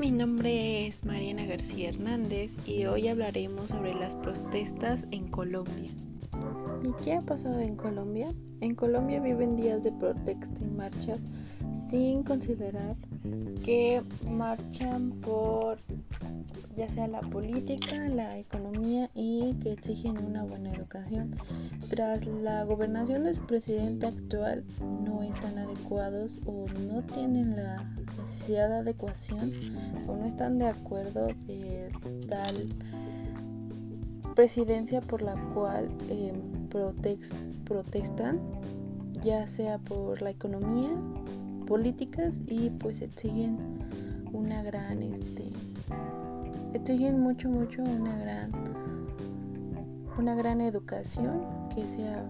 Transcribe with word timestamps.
mi 0.00 0.10
nombre 0.10 0.86
es 0.86 1.04
Mariana 1.04 1.44
García 1.44 1.90
Hernández 1.90 2.56
y 2.66 2.86
hoy 2.86 3.08
hablaremos 3.08 3.68
sobre 3.68 3.92
las 3.92 4.14
protestas 4.14 5.06
en 5.10 5.28
Colombia. 5.28 5.90
¿Y 6.82 7.04
qué 7.04 7.16
ha 7.16 7.20
pasado 7.20 7.60
en 7.60 7.76
Colombia? 7.76 8.32
En 8.62 8.74
Colombia 8.74 9.20
viven 9.20 9.56
días 9.56 9.84
de 9.84 9.92
protesta 9.92 10.62
y 10.62 10.68
marchas 10.68 11.28
sin 11.74 12.22
considerar 12.22 12.96
que 13.62 14.00
marchan 14.26 15.10
por 15.20 15.78
ya 16.76 16.88
sea 16.88 17.08
la 17.08 17.20
política, 17.20 18.08
la 18.08 18.38
economía 18.38 19.10
y 19.14 19.54
que 19.62 19.72
exigen 19.72 20.18
una 20.18 20.44
buena 20.44 20.72
educación. 20.72 21.34
Tras 21.88 22.26
la 22.26 22.64
gobernación 22.64 23.24
del 23.24 23.38
presidente 23.40 24.06
actual 24.06 24.64
no 25.04 25.22
están 25.22 25.58
adecuados 25.58 26.38
o 26.46 26.66
no 26.88 27.02
tienen 27.02 27.56
la 27.56 27.84
necesidad 28.22 28.68
de 28.68 28.76
adecuación 28.76 29.52
o 30.06 30.16
no 30.16 30.24
están 30.24 30.58
de 30.58 30.68
acuerdo 30.68 31.28
eh, 31.48 31.90
tal 32.28 32.66
presidencia 34.34 35.00
por 35.00 35.22
la 35.22 35.34
cual 35.52 35.90
eh, 36.08 36.32
protestan 37.64 38.40
ya 39.20 39.46
sea 39.46 39.78
por 39.78 40.22
la 40.22 40.30
economía 40.30 40.90
políticas 41.66 42.40
y 42.46 42.70
pues 42.70 43.02
exigen 43.02 43.58
una 44.32 44.62
gran 44.62 45.02
este 45.02 45.50
exigen 46.74 47.20
mucho 47.20 47.48
mucho 47.48 47.82
una 47.82 48.16
gran 48.18 48.50
una 50.18 50.34
gran 50.34 50.60
educación 50.60 51.42
que 51.74 51.86
sea 51.86 52.24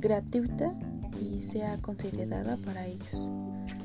gratuita 0.00 0.72
y 1.20 1.40
sea 1.40 1.76
considerada 1.78 2.56
para 2.58 2.86
ellos. 2.86 3.28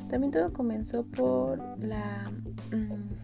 También 0.08 0.32
todo 0.32 0.54
comenzó 0.54 1.04
por 1.04 1.60
la 1.80 2.32
mm, 2.72 3.24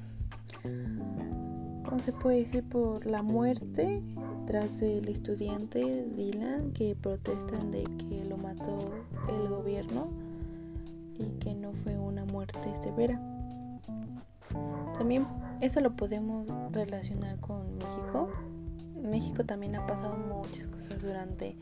¿cómo 1.84 2.00
se 2.00 2.12
puede 2.12 2.40
decir? 2.40 2.64
por 2.64 3.06
la 3.06 3.22
muerte 3.22 4.02
tras 4.46 4.80
del 4.80 5.08
estudiante 5.08 6.06
Dylan 6.16 6.72
que 6.72 6.96
protestan 6.96 7.72
de 7.72 7.84
que 7.84 8.26
lo 8.26 8.38
mató 8.38 8.92
el 9.28 9.48
gobierno 9.48 10.10
y 11.18 11.26
que 11.40 11.54
no 11.54 11.72
fue 11.74 11.98
una 11.98 12.26
muerte 12.26 12.70
severa. 12.82 13.22
También 14.98 15.26
eso 15.62 15.82
lo 15.82 15.96
podemos 15.96 16.48
relacionar 16.72 17.40
con 17.40 17.78
México. 17.78 18.30
México 19.02 19.46
también 19.46 19.76
ha 19.76 19.86
pasado 19.86 20.18
muchas 20.18 20.68
cosas 20.68 21.02
durante 21.02 21.56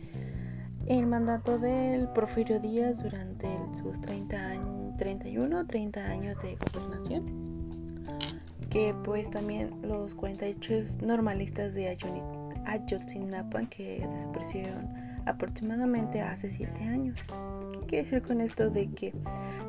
el 0.88 1.06
mandato 1.06 1.60
del 1.60 2.08
Porfirio 2.10 2.60
Díaz 2.60 3.04
durante 3.04 3.48
sus 3.74 4.00
30 4.00 4.38
años, 4.38 4.98
31, 4.98 5.66
30 5.66 6.06
años 6.06 6.38
de 6.40 6.58
gobernación. 6.74 7.48
Que 8.70 8.94
pues 9.04 9.30
también 9.30 9.72
los 9.82 10.14
48 10.16 10.98
normalistas 11.06 11.74
de 11.74 11.98
Ayotzinapa 12.66 13.62
que 13.70 14.08
desaparecieron 14.12 14.94
aproximadamente 15.26 16.22
hace 16.22 16.50
7 16.50 16.84
años. 16.84 17.20
¿Qué 17.72 17.80
quiere 17.88 18.04
decir 18.04 18.22
con 18.22 18.42
esto 18.42 18.70
de 18.70 18.90
que 18.92 19.14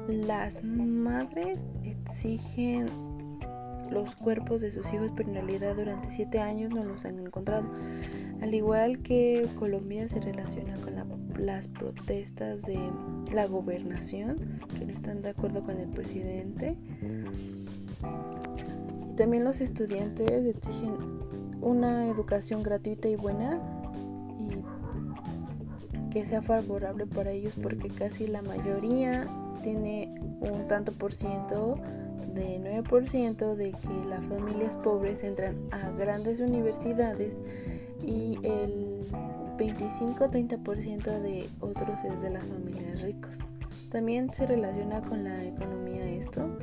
las 0.09 0.63
madres 0.65 1.61
exigen 1.85 3.08
los 3.91 4.17
cuerpos 4.17 4.61
de 4.61 4.73
sus 4.73 4.93
hijos, 4.93 5.13
pero 5.17 5.29
en 5.29 5.35
realidad 5.37 5.77
durante 5.77 6.11
siete 6.11 6.39
años 6.39 6.71
no 6.71 6.85
los 6.85 7.05
han 7.05 7.19
encontrado. 7.19 7.71
Al 8.41 8.55
igual 8.55 9.01
que 9.01 9.49
Colombia 9.59 10.09
se 10.09 10.21
relaciona 10.21 10.77
con 10.79 10.95
las 11.39 11.69
protestas 11.69 12.63
de 12.65 12.79
la 13.33 13.47
gobernación, 13.47 14.61
que 14.79 14.87
no 14.87 14.93
están 14.93 15.23
de 15.23 15.31
acuerdo 15.31 15.63
con 15.63 15.79
el 15.79 15.89
presidente. 15.89 16.77
Y 19.11 19.15
también 19.15 19.45
los 19.45 19.61
estudiantes 19.61 20.31
exigen 20.31 20.97
una 21.61 22.09
educación 22.09 22.63
gratuita 22.63 23.09
y 23.09 23.17
buena 23.17 23.61
y 24.39 26.11
que 26.11 26.25
sea 26.25 26.41
favorable 26.41 27.07
para 27.07 27.33
ellos 27.33 27.55
porque 27.61 27.89
casi 27.89 28.27
la 28.27 28.43
mayoría 28.43 29.27
tiene 29.63 30.15
un 30.41 30.69
tanto 30.69 30.93
por 30.93 31.13
ciento 31.13 31.79
de 32.35 32.61
9% 32.61 33.55
de 33.55 33.73
que 33.73 34.09
las 34.09 34.27
familias 34.27 34.77
pobres 34.79 35.23
entran 35.25 35.57
a 35.71 35.91
grandes 35.91 36.41
universidades 36.41 37.35
y 38.07 38.39
el 38.43 39.07
25-30% 39.59 41.21
de 41.21 41.49
otros 41.61 42.05
es 42.05 42.21
de 42.23 42.31
las 42.31 42.45
familias 42.45 43.03
ricas. 43.03 43.47
También 43.91 44.33
se 44.33 44.47
relaciona 44.47 45.03
con 45.03 45.25
la 45.25 45.45
economía 45.45 46.05
esto. 46.05 46.59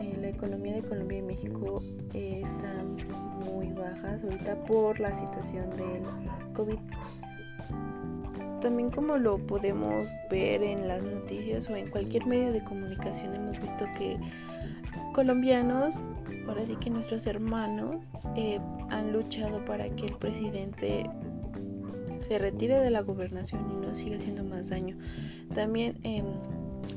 Eh, 0.00 0.16
la 0.20 0.28
economía 0.28 0.74
de 0.74 0.82
Colombia 0.82 1.18
y 1.18 1.22
México 1.22 1.82
están 2.14 2.96
muy 3.44 3.72
bajas 3.72 4.22
ahorita 4.24 4.64
por 4.64 4.98
la 4.98 5.14
situación 5.14 5.70
del 5.70 6.02
COVID. 6.54 6.78
También 8.64 8.90
como 8.90 9.18
lo 9.18 9.36
podemos 9.36 10.08
ver 10.30 10.62
en 10.62 10.88
las 10.88 11.02
noticias 11.02 11.68
o 11.68 11.76
en 11.76 11.90
cualquier 11.90 12.24
medio 12.24 12.50
de 12.50 12.64
comunicación 12.64 13.34
hemos 13.34 13.60
visto 13.60 13.84
que 13.94 14.16
colombianos, 15.12 16.00
ahora 16.48 16.66
sí 16.66 16.74
que 16.76 16.88
nuestros 16.88 17.26
hermanos, 17.26 18.06
eh, 18.36 18.58
han 18.88 19.12
luchado 19.12 19.62
para 19.66 19.90
que 19.90 20.06
el 20.06 20.16
presidente 20.16 21.04
se 22.20 22.38
retire 22.38 22.78
de 22.80 22.90
la 22.90 23.02
gobernación 23.02 23.70
y 23.70 23.86
no 23.86 23.94
siga 23.94 24.16
haciendo 24.16 24.44
más 24.44 24.70
daño. 24.70 24.96
También 25.52 25.98
em, 26.02 26.24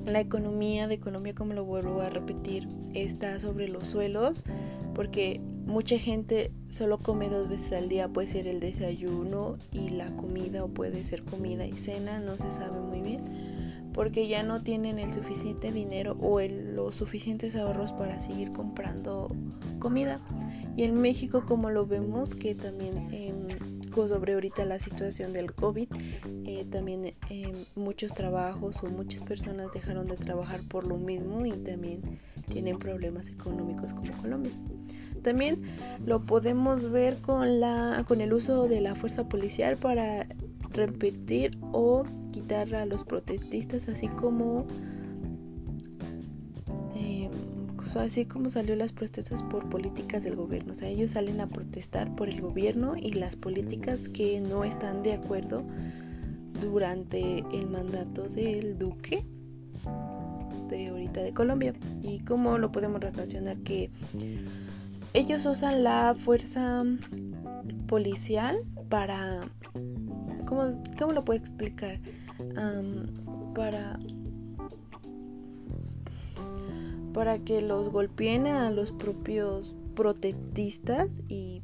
la 0.06 0.22
economía 0.22 0.88
de 0.88 1.02
Colombia, 1.02 1.36
como 1.36 1.54
lo 1.54 1.66
vuelvo 1.66 2.00
a 2.00 2.10
repetir, 2.10 2.66
está 2.94 3.42
sobre 3.42 3.68
los 3.68 3.90
suelos 3.90 4.46
porque 4.96 5.42
mucha 5.68 6.00
gente 6.00 6.52
solo 6.70 6.98
come 6.98 7.30
dos 7.30 7.48
veces 7.48 7.74
al 7.74 7.90
día, 7.90 8.08
puede 8.08 8.28
ser 8.28 8.48
el 8.48 8.60
desayuno 8.60 9.58
y 9.72 9.90
la 9.90 10.10
comida 10.16 10.64
o 10.64 10.70
puede 10.70 11.04
ser 11.04 11.24
comida 11.24 11.66
y 11.66 11.74
cena, 11.74 12.20
no 12.20 12.38
se 12.38 12.50
sabe 12.52 12.80
muy 12.80 13.02
bien 13.02 13.68
porque 13.98 14.28
ya 14.28 14.44
no 14.44 14.62
tienen 14.62 15.00
el 15.00 15.12
suficiente 15.12 15.72
dinero 15.72 16.16
o 16.22 16.40
los 16.40 16.96
suficientes 16.96 17.56
ahorros 17.56 17.94
para 17.94 18.22
seguir 18.22 18.52
comprando 18.52 19.28
comida. 19.80 20.22
Y 20.76 20.84
en 20.84 21.02
México, 21.02 21.46
como 21.48 21.72
lo 21.72 21.88
vemos, 21.88 22.30
que 22.30 22.54
también 22.54 23.08
eh, 23.12 23.34
sobre 24.06 24.36
ahorita 24.36 24.66
la 24.66 24.80
situación 24.80 25.34
del 25.34 25.56
COVID, 25.56 25.88
eh, 26.46 26.66
también 26.70 27.16
em, 27.32 27.66
muchos 27.76 28.14
trabajos 28.14 28.84
o 28.84 28.88
muchas 28.88 29.24
personas 29.24 29.72
dejaron 29.74 30.08
de 30.08 30.18
trabajar 30.18 30.62
por 30.70 30.86
lo 30.86 30.98
mismo 30.98 31.48
y 31.48 31.54
también 31.54 32.02
tienen 32.48 32.78
problemas 32.78 33.30
económicos 33.30 33.96
como 33.96 34.16
Colombia. 34.22 34.52
También 35.28 35.62
lo 36.06 36.26
podemos 36.26 36.90
ver 36.90 37.18
con, 37.18 37.60
la, 37.60 38.06
con 38.08 38.22
el 38.22 38.32
uso 38.32 38.70
de 38.70 38.80
la 38.80 38.96
fuerza 38.96 39.28
policial 39.28 39.76
para 39.76 40.26
repetir 40.72 41.58
o 41.74 42.06
quitar 42.32 42.74
a 42.74 42.86
los 42.86 43.04
protestistas, 43.04 43.90
así 43.90 44.08
como 44.08 44.66
eh, 46.96 47.30
así 48.00 48.24
como 48.24 48.50
salió 48.50 48.78
las 48.78 48.94
protestas 48.94 49.44
por 49.44 49.68
políticas 49.68 50.24
del 50.24 50.38
gobierno. 50.38 50.72
O 50.72 50.76
sea, 50.76 50.88
ellos 50.88 51.12
salen 51.12 51.42
a 51.42 51.48
protestar 51.48 52.16
por 52.16 52.30
el 52.30 52.40
gobierno 52.40 52.96
y 52.96 53.12
las 53.12 53.36
políticas 53.36 54.08
que 54.08 54.40
no 54.40 54.64
están 54.64 55.04
de 55.04 55.12
acuerdo 55.12 55.66
durante 56.62 57.40
el 57.52 57.68
mandato 57.70 58.30
del 58.30 58.80
duque 58.80 59.26
de 60.70 60.88
ahorita 60.88 61.22
de 61.22 61.34
Colombia. 61.34 61.74
Y 62.02 62.20
cómo 62.20 62.58
lo 62.58 62.72
podemos 62.72 63.02
relacionar 63.02 63.58
que 63.58 63.92
ellos 65.14 65.46
usan 65.46 65.84
la 65.84 66.16
fuerza 66.16 66.84
policial 67.88 68.58
para 68.90 69.50
¿Cómo, 70.46 70.82
cómo 70.98 71.12
lo 71.12 71.26
puedo 71.26 71.40
explicar? 71.40 72.00
para 73.54 74.00
para 77.14 77.40
que 77.40 77.62
los 77.62 77.92
golpeen 77.92 78.46
a 78.46 78.70
los 78.70 78.92
propios 78.92 79.76
protestistas 79.96 81.10
y 81.28 81.62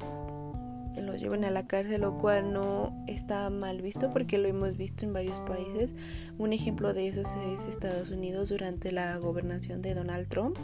los 1.00 1.22
lleven 1.22 1.46
a 1.46 1.52
la 1.52 1.68
cárcel, 1.68 2.02
lo 2.02 2.18
cual 2.18 2.52
no 2.54 2.92
está 3.08 3.50
mal 3.52 3.82
visto 3.82 4.12
porque 4.12 4.40
lo 4.40 4.48
hemos 4.48 4.76
visto 4.78 5.06
en 5.06 5.14
varios 5.14 5.40
países. 5.42 5.92
Un 6.40 6.54
ejemplo 6.54 6.94
de 6.94 7.08
eso 7.08 7.22
es 7.22 7.68
Estados 7.68 8.10
Unidos 8.10 8.50
durante 8.50 8.92
la 8.92 9.16
gobernación 9.18 9.84
de 9.84 9.94
Donald 9.94 10.28
Trump, 10.28 10.58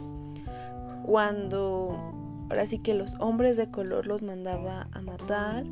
cuando 1.04 2.19
ahora 2.50 2.66
sí 2.66 2.80
que 2.80 2.94
los 2.94 3.14
hombres 3.20 3.56
de 3.56 3.70
color 3.70 4.06
los 4.06 4.22
mandaba 4.22 4.88
a 4.92 5.00
matar 5.00 5.64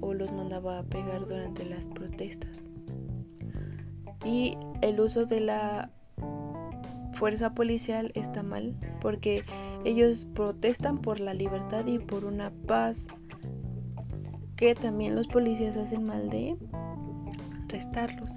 o 0.00 0.14
los 0.14 0.32
mandaba 0.32 0.78
a 0.78 0.82
pegar 0.82 1.20
durante 1.26 1.64
las 1.66 1.86
protestas. 1.86 2.62
Y 4.24 4.56
el 4.80 4.98
uso 5.00 5.26
de 5.26 5.40
la 5.40 5.90
fuerza 7.12 7.54
policial 7.54 8.10
está 8.14 8.42
mal 8.42 8.74
porque 9.00 9.44
ellos 9.84 10.26
protestan 10.34 10.98
por 10.98 11.20
la 11.20 11.34
libertad 11.34 11.86
y 11.86 11.98
por 11.98 12.24
una 12.24 12.50
paz 12.66 13.06
que 14.56 14.74
también 14.74 15.14
los 15.14 15.28
policías 15.28 15.76
hacen 15.76 16.04
mal 16.04 16.30
de 16.30 16.56
restarlos. 17.68 18.32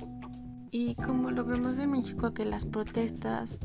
Y 0.72 0.96
como 0.96 1.32
lo 1.32 1.46
vemos 1.46 1.78
en 1.80 1.92
México 1.92 2.34
que 2.34 2.44
las 2.44 2.66
protestas 2.66 3.60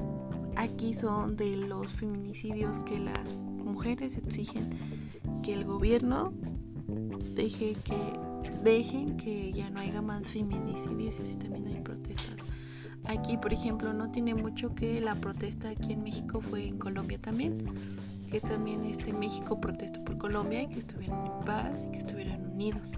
aquí 0.57 0.95
son 0.95 1.37
de 1.37 1.57
los 1.57 1.93
feminicidios 1.93 2.79
que 2.81 3.01
las 3.01 3.35
mujeres 3.73 4.17
exigen 4.17 4.69
que 5.43 5.55
el 5.55 5.65
gobierno 5.65 6.33
deje 7.35 7.75
que 7.85 7.97
dejen 8.63 9.17
que 9.17 9.53
ya 9.53 9.71
no 9.71 9.81
haya 9.81 10.03
más 10.03 10.29
feminicidios 10.29 11.19
y 11.19 11.23
así 11.23 11.37
también 11.37 11.67
hay 11.67 11.81
protestas. 11.81 12.37
Aquí, 13.05 13.37
por 13.37 13.53
ejemplo, 13.53 13.93
no 13.93 14.11
tiene 14.11 14.35
mucho 14.35 14.75
que 14.75 15.01
la 15.01 15.15
protesta 15.17 15.71
aquí 15.71 15.95
en 15.95 16.05
México 16.05 16.41
fue 16.41 16.69
en 16.69 16.79
Colombia 16.79 17.19
también, 17.21 17.59
que 18.31 18.41
también 18.41 18.85
este 18.85 19.13
México 19.13 19.61
protestó 19.61 20.05
por 20.05 20.19
Colombia 20.19 20.63
y 20.63 20.69
que 20.69 20.79
estuvieran 20.79 21.27
en 21.27 21.45
paz 21.45 21.85
y 21.89 21.93
que 21.93 21.99
estuvieran 21.99 22.49
unidos. 22.53 22.93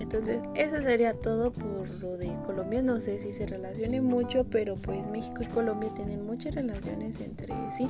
Entonces, 0.00 0.42
eso 0.56 0.82
sería 0.82 1.14
todo 1.14 1.52
por 1.52 1.88
lo 2.00 2.16
de 2.16 2.32
Colombia. 2.46 2.82
No 2.82 3.00
sé 3.00 3.20
si 3.20 3.32
se 3.32 3.46
relacione 3.46 4.00
mucho, 4.00 4.44
pero 4.44 4.74
pues 4.76 5.06
México 5.08 5.42
y 5.42 5.46
Colombia 5.46 5.90
tienen 5.94 6.26
muchas 6.26 6.54
relaciones 6.54 7.20
entre 7.20 7.54
sí. 7.70 7.86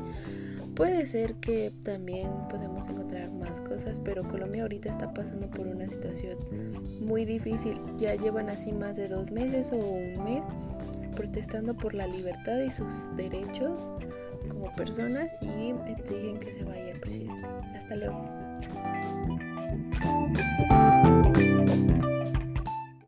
Puede 0.81 1.07
ser 1.07 1.35
que 1.35 1.71
también 1.85 2.31
podemos 2.49 2.89
encontrar 2.89 3.31
más 3.33 3.61
cosas, 3.61 4.01
pero 4.01 4.27
Colombia 4.27 4.63
ahorita 4.63 4.89
está 4.89 5.13
pasando 5.13 5.47
por 5.51 5.67
una 5.67 5.87
situación 5.87 6.39
muy 7.03 7.27
difícil. 7.27 7.79
Ya 7.99 8.15
llevan 8.15 8.49
así 8.49 8.73
más 8.73 8.97
de 8.97 9.07
dos 9.07 9.31
meses 9.31 9.73
o 9.73 9.77
un 9.77 10.25
mes 10.25 10.43
protestando 11.15 11.77
por 11.77 11.93
la 11.93 12.07
libertad 12.07 12.61
y 12.61 12.73
sus 12.73 13.15
derechos 13.15 13.93
como 14.49 14.75
personas 14.75 15.31
y 15.43 15.75
exigen 15.91 16.41
que 16.41 16.51
se 16.51 16.65
vaya 16.65 16.93
el 16.93 17.01
presidente. 17.01 17.47
Hasta 17.77 17.97
luego. 17.97 18.25